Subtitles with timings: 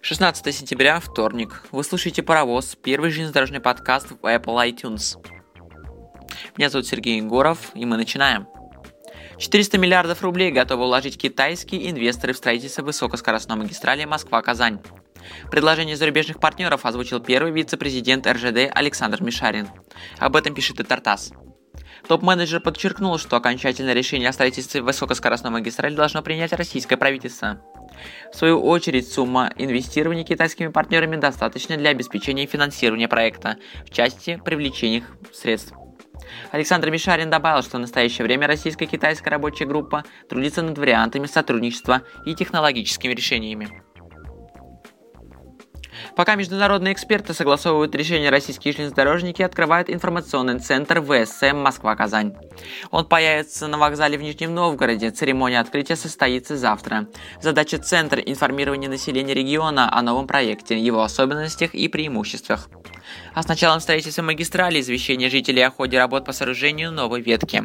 [0.00, 1.64] 16 сентября, вторник.
[1.72, 5.18] Вы слушаете «Паровоз», первый железнодорожный подкаст в Apple iTunes.
[6.56, 8.46] Меня зовут Сергей Егоров, и мы начинаем.
[9.38, 14.80] 400 миллиардов рублей готовы вложить китайские инвесторы в строительство высокоскоростной магистрали Москва-Казань.
[15.50, 19.68] Предложение зарубежных партнеров озвучил первый вице-президент РЖД Александр Мишарин.
[20.18, 21.32] Об этом пишет и Тартас.
[22.06, 27.60] Топ-менеджер подчеркнул, что окончательное решение о строительстве высокоскоростной магистрали должно принять российское правительство.
[28.32, 33.56] В свою очередь, сумма инвестирования китайскими партнерами достаточна для обеспечения финансирования проекта
[33.86, 35.74] в части привлечения средств.
[36.50, 42.34] Александр Мишарин добавил, что в настоящее время российско-китайская рабочая группа трудится над вариантами сотрудничества и
[42.34, 43.82] технологическими решениями.
[46.16, 52.34] Пока международные эксперты согласовывают решение, российские железнодорожники открывают информационный центр ВСМ Москва-Казань.
[52.90, 55.10] Он появится на вокзале в Нижнем Новгороде.
[55.10, 57.08] Церемония открытия состоится завтра.
[57.40, 62.68] Задача центра– информирование населения региона о новом проекте, его особенностях и преимуществах.
[63.34, 67.64] А с началом строительства магистрали извещение жителей о ходе работ по сооружению новой ветки.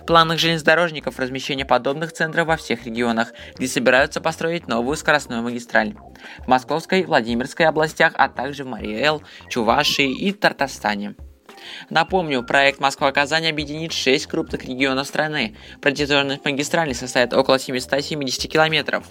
[0.00, 5.94] В планах железнодорожников размещение подобных центров во всех регионах, где собираются построить новую скоростную магистраль.
[6.44, 11.14] В Московской, Владимирской областях, а также в Мариэл, Чувашии и Татарстане.
[11.90, 15.56] Напомню, проект Москва-Казань объединит 6 крупных регионов страны.
[15.80, 19.04] Протяженность магистрали составит около 770 километров.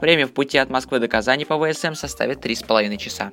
[0.00, 3.32] Время в пути от Москвы до Казани по ВСМ составит 3,5 часа.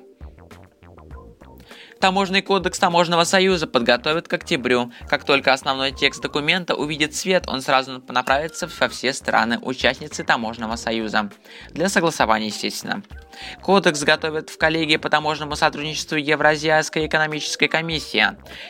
[2.00, 4.92] Таможенный кодекс Таможенного союза подготовят к октябрю.
[5.08, 11.30] Как только основной текст документа увидит свет, он сразу направится во все страны-участницы Таможенного союза.
[11.70, 13.02] Для согласования, естественно.
[13.62, 18.26] Кодекс готовят в коллегии по таможенному сотрудничеству Евразиатской экономической комиссии.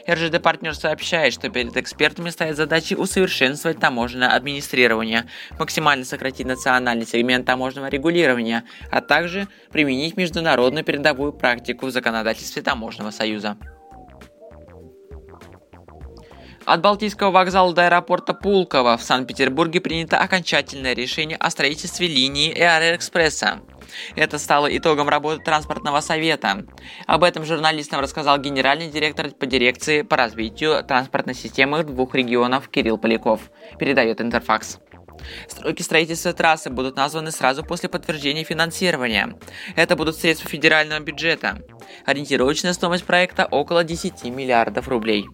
[0.09, 5.27] РЖД партнер сообщает, что перед экспертами стоят задачи усовершенствовать таможенное администрирование,
[5.59, 13.11] максимально сократить национальный сегмент таможенного регулирования, а также применить международную передовую практику в законодательстве таможенного
[13.11, 13.57] союза.
[16.67, 23.61] От Балтийского вокзала до аэропорта Пулково в Санкт-Петербурге принято окончательное решение о строительстве линии Аэроэкспресса.
[24.17, 26.64] Это стало итогом работы транспортного совета.
[27.07, 32.97] Об этом журналистам рассказал генеральный директор по дирекции по развитию транспортной системы двух регионов Кирилл
[32.97, 34.79] Поляков, передает Интерфакс.
[35.48, 39.36] Сроки строительства трассы будут названы сразу после подтверждения финансирования.
[39.77, 41.58] Это будут средства федерального бюджета.
[42.07, 45.27] Ориентировочная стоимость проекта около 10 миллиардов рублей.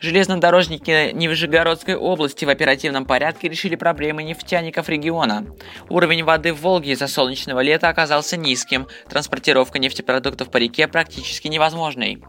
[0.00, 5.44] Железнодорожники Нижегородской области в оперативном порядке решили проблемы нефтяников региона.
[5.88, 12.22] Уровень воды в Волге из-за солнечного лета оказался низким, транспортировка нефтепродуктов по реке практически невозможной.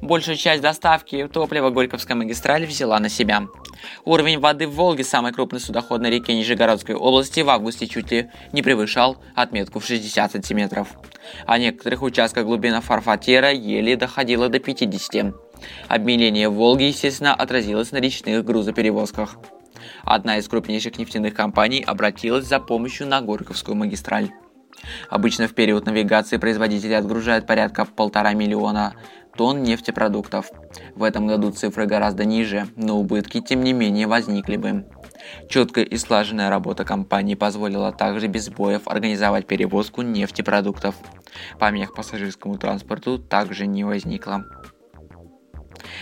[0.00, 3.42] Большую часть доставки топлива Горьковская магистраль взяла на себя.
[4.04, 8.62] Уровень воды в Волге, самой крупной судоходной реке Нижегородской области, в августе чуть ли не
[8.62, 10.88] превышал отметку в 60 сантиметров.
[11.44, 15.45] А некоторых участках глубина фарфатера еле доходила до 50.
[15.88, 19.36] Обмеление Волги, естественно, отразилось на речных грузоперевозках.
[20.04, 24.30] Одна из крупнейших нефтяных компаний обратилась за помощью на Горьковскую магистраль.
[25.08, 28.94] Обычно в период навигации производители отгружают порядка полтора миллиона
[29.36, 30.50] тонн нефтепродуктов.
[30.94, 34.86] В этом году цифры гораздо ниже, но убытки тем не менее возникли бы.
[35.48, 40.94] Четкая и слаженная работа компании позволила также без сбоев организовать перевозку нефтепродуктов.
[41.58, 44.44] Помех пассажирскому транспорту также не возникло.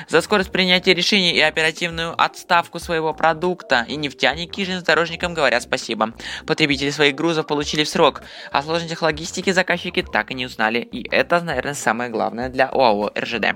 [0.09, 6.15] За скорость принятия решений и оперативную отставку своего продукта и нефтяники железнодорожникам говорят спасибо.
[6.47, 8.23] Потребители своих грузов получили в срок.
[8.53, 10.79] О сложностях логистики заказчики так и не узнали.
[10.81, 13.55] И это, наверное, самое главное для ОАО РЖД.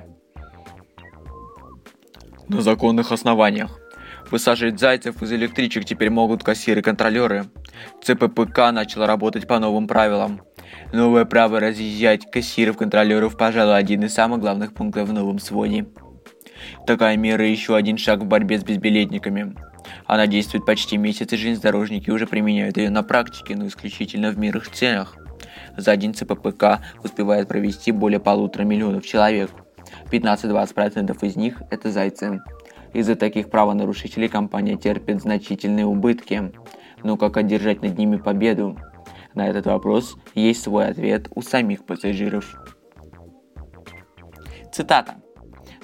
[2.48, 3.78] На законных основаниях.
[4.30, 7.46] Высаживать зайцев из электричек теперь могут кассиры-контролеры.
[8.02, 10.42] ЦППК начал работать по новым правилам.
[10.92, 15.86] Новое право разъезжать кассиров-контролеров, пожалуй, один из самых главных пунктов в новом своде.
[16.86, 19.54] Такая мера еще один шаг в борьбе с безбилетниками.
[20.06, 24.70] Она действует почти месяц, и железнодорожники уже применяют ее на практике, но исключительно в мирных
[24.70, 25.16] целях.
[25.76, 29.50] За один ЦППК успевает провести более полутора миллионов человек.
[30.10, 32.40] 15-20% из них– это зайцы.
[32.92, 36.52] Из-за таких правонарушителей компания терпит значительные убытки.
[37.02, 38.78] Но как одержать над ними победу?
[39.34, 42.56] На этот вопрос есть свой ответ у самих пассажиров.
[44.72, 45.16] Цитата.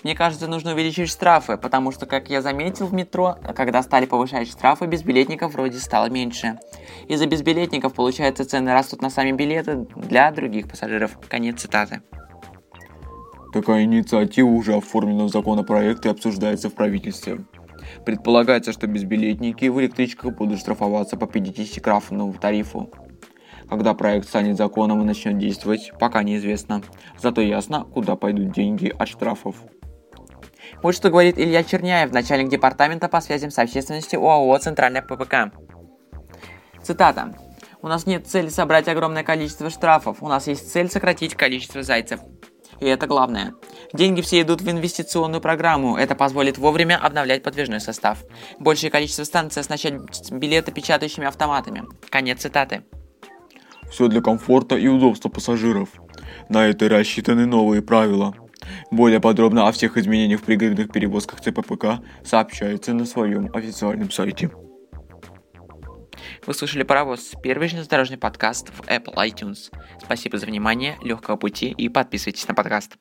[0.04, 4.48] Мне кажется, нужно увеличить штрафы, потому что, как я заметил в метро, когда стали повышать
[4.48, 6.58] штрафы, безбилетников вроде стало меньше.
[7.08, 11.18] Из-за безбилетников, получается, цены растут на сами билеты для других пассажиров.
[11.28, 12.02] Конец цитаты.
[13.54, 17.40] Такая инициатива уже оформлена в законопроект и обсуждается в правительстве.
[18.04, 22.90] Предполагается, что безбилетники в электричках будут штрафоваться по 50-крафтному тарифу.
[23.70, 26.82] Когда проект станет законом и начнет действовать, пока неизвестно.
[27.18, 29.56] Зато ясно, куда пойдут деньги от штрафов.
[30.82, 35.56] Вот что говорит Илья Черняев, начальник департамента по связям с общественностью ОАО «Центральная ППК».
[36.82, 37.34] Цитата.
[37.82, 42.20] «У нас нет цели собрать огромное количество штрафов, у нас есть цель сократить количество зайцев.
[42.80, 43.54] И это главное.
[43.92, 45.96] Деньги все идут в инвестиционную программу.
[45.96, 48.18] Это позволит вовремя обновлять подвижной состав.
[48.58, 49.94] Большее количество станций оснащать
[50.30, 51.84] билетопечатающими автоматами.
[52.10, 52.84] Конец цитаты.
[53.90, 55.88] Все для комфорта и удобства пассажиров.
[56.48, 58.34] На это рассчитаны новые правила.
[58.90, 64.50] Более подробно о всех изменениях в пригородных перевозках ЦППК сообщается на своем официальном сайте.
[66.46, 69.72] Вы слушали «Паровоз»– первый железнодорожный подкаст в Apple iTunes.
[70.02, 72.96] Спасибо за внимание, легкого пути и подписывайтесь на подкаст.